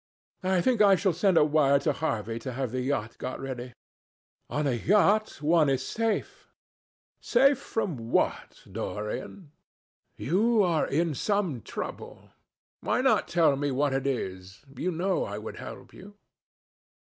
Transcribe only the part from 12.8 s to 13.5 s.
not